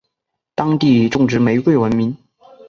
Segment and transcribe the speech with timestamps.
[0.55, 2.17] 当地以种植玫瑰闻名。